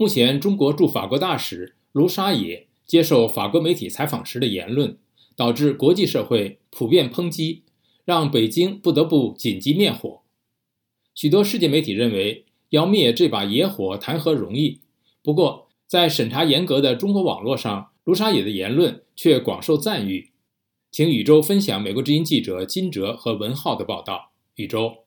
[0.00, 4.96] 目前，中国驻法国大使卢沙野接受法国媒体采访时的言论，
[5.34, 7.64] 导致国际社会普遍抨击，
[8.04, 10.20] 让北京不得不紧急灭火。
[11.16, 14.78] 许多世界媒体认为，要灭这把野火谈何容易？
[15.20, 20.30] 不过，在审查严格的中国网络上，卢沙野的言论却广受赞誉。
[20.92, 24.30] 请宇宙分享美国之音记者金哲和文浩的报道。
[24.54, 24.98] 宇宙，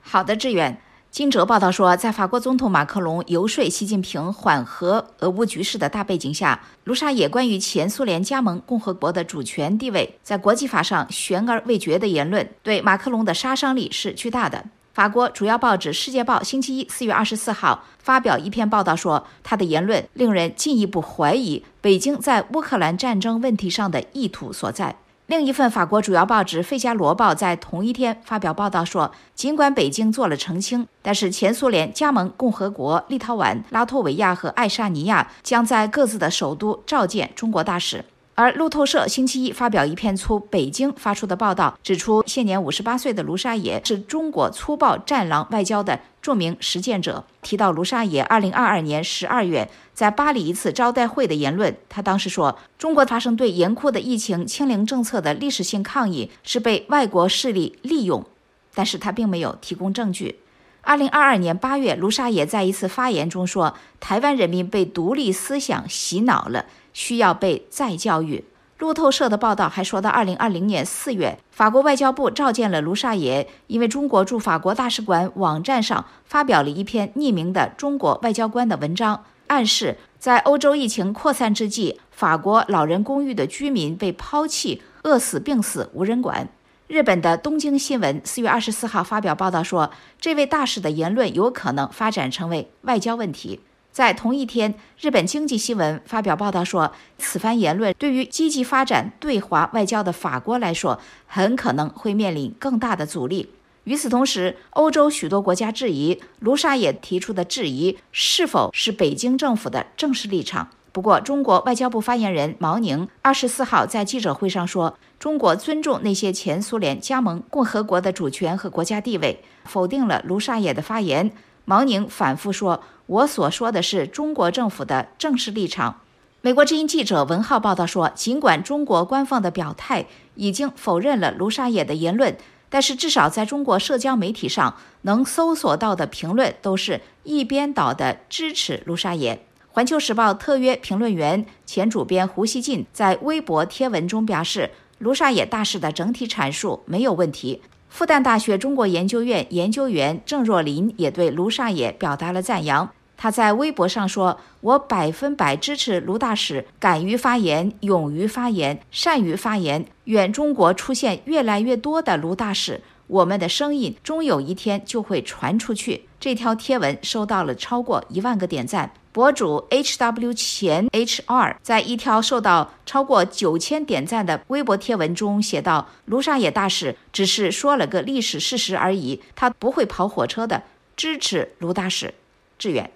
[0.00, 0.80] 好的，志远。
[1.10, 14.64] 金哲报道说，在法国总统马克龙游说习近平缓和俄乌局势的大背景下，卢沙野关于前苏联加盟共和国的主权地位在国际法上悬而未决的言论，对马克龙的杀伤力是巨大的。
[14.94, 24.94] 法国主要报纸《世界报》星期一四月二十四号发表一篇报道说，他的言论令人进一步怀疑北京在乌克兰战争问题上的意图所在。
[25.30, 38.04] 另一份法国主要报纸《费加罗报》在同一天发表报道说，尽管北京做了澄清，但是前苏联加盟共和国立陶宛、拉脱维亚和爱沙尼亚将在各自的首都召见中国大使。
[38.40, 47.22] 而路透社星期一发表一篇从北京发出的报道，指出现年五十八岁的卢沙野是中国粗暴战狼外交的著名实践者。
[47.42, 58.24] 提到卢沙野二零二二年十二月在巴黎一次招待会的言论，他当时说：“中国发生对严酷的疫情清零政策的历史性抗议是被外国势力利用。”
[58.72, 60.38] 但是他并没有提供证据。
[60.82, 68.44] 二零二二年八月，卢沙野在一次发言中说：“台湾人民被独立思想洗脑了。”需要被再教育。
[68.78, 86.48] 路透社的报道还说到，二零二零年四月，法国外交部召见了卢沙野，因为中国驻法国大使馆网站上发表了一篇匿名的中国外交官的文章，暗示在欧洲疫情扩散之际，法国老人公寓的居民被抛弃、饿死、病死无人管。
[86.90, 93.60] 日本的东京新闻四月二十四号发表报道说，这位大使的言论有可能发展成为外交问题。
[93.92, 103.50] 在同一天，日本经济新闻发表报道说，此番言论对于积极发展对华外交的法国来说，很可能会面临更大的阻力。
[103.84, 110.68] 与此同时，欧洲许多国家质疑卢沙野提出的质疑是否是北京政府的正式立场。
[110.92, 121.30] 不过，中国外交部发言人毛宁二十四号在记者会上说，中国尊重那些前苏联加盟共和国的主权和国家地位，否定了卢沙野的发言。
[121.64, 126.00] 毛宁反复说：“我所说的是中国政府的正式立场。”
[126.42, 132.36] 美国之音记者文浩报道说，尽管中国官方的表态已经否认了卢沙野的言论，
[132.68, 139.44] 但是至少在中国社交媒体上能搜索到的评论都是一边倒的支持卢沙野。
[139.72, 147.62] 环球时报特约评论员、前主编胡锡进在微博贴文中表示，卢沙野大使的整体阐述没有问题。
[147.88, 152.90] 复旦大学中国研究院研究员郑若琳也对卢沙野表达了赞扬。
[153.16, 159.86] 他在微博上说：“我百分百支持卢大使敢于发言、勇于发言、善于发言。
[160.04, 168.92] 愿中国出现越来越多的卢大使，我们的声音终有一天就会传出去。”这条贴文收到了超过一万个点赞。
[169.12, 180.62] 博主 H W 前 H R 在一条受到超过九千点赞的微博贴文中写道：“卢沙野大使只是说了个历史事实而已，他不会跑火车的。”
[180.96, 182.12] 支持卢大使，
[182.58, 182.90] 志远。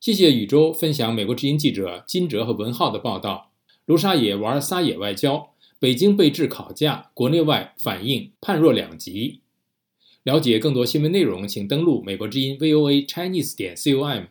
[0.00, 3.50] 谢谢宇宙分享美国之音记者金哲和文浩的报道。
[3.84, 9.42] 卢沙野玩撒野外交，北京被制考驾，国内外反应判若两极。
[10.22, 14.24] 了解更多新闻内容，请登录美国之音 VOA Chinese 点 com。